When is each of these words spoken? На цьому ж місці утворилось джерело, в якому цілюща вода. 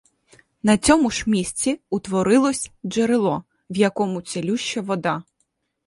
На 0.63 0.77
цьому 0.77 1.11
ж 1.11 1.23
місці 1.27 1.79
утворилось 1.89 2.71
джерело, 2.85 3.43
в 3.69 3.77
якому 3.77 4.21
цілюща 4.21 4.81
вода. 4.81 5.23